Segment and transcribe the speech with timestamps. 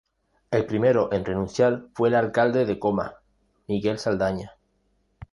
[0.49, 3.13] El primero en renunciar fue el Alcalde de Comas,
[3.67, 4.55] Miguel Saldaña.